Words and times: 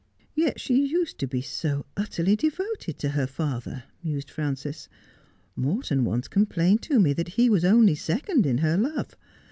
'Yet 0.33 0.59
she 0.59 0.87
used 0.87 1.19
to 1.19 1.27
be 1.27 1.41
so 1.43 1.85
utterly 1.95 2.35
devoted 2.35 2.97
to 2.97 3.09
her 3.09 3.27
father,' 3.27 3.83
mused 4.01 4.31
Frances. 4.31 4.89
'Morton 5.55 6.03
once 6.05 6.27
complained 6.27 6.81
to 6.81 6.99
me 6.99 7.13
that 7.13 7.27
he 7.37 7.51
was 7.51 7.63
only 7.63 7.93
second 7.93 8.47
in 8.47 8.57
her 8.65 8.77
love. 8.77 9.15